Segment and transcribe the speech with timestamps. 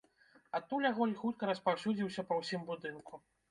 [0.59, 3.25] Адтуль агонь хутка распаўсюдзіўся па ўсім будынку.